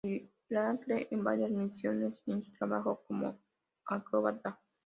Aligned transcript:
Miracle 0.49 1.07
en 1.11 1.23
varias 1.23 1.51
misiones 1.51 2.23
y 2.25 2.31
en 2.31 2.43
su 2.43 2.51
trabajo 2.53 3.03
como 3.07 3.39
acróbata. 3.85 4.59